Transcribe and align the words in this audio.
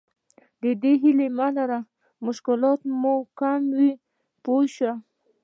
د 0.61 0.63
دې 0.81 0.93
هیله 1.01 1.27
مه 1.37 1.47
لره 1.57 1.79
مشکلات 2.27 2.79
مو 3.01 3.15
کم 3.39 3.61
وي 3.77 3.91
پوه 4.43 4.63
شوې!. 4.75 4.93